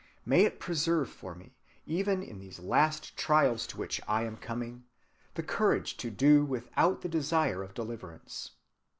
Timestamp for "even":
1.85-2.23